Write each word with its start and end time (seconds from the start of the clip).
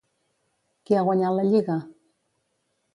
Qui 0.89 0.97
ha 1.01 1.05
guanyat 1.11 1.37
la 1.37 1.47
lliga? 1.53 1.79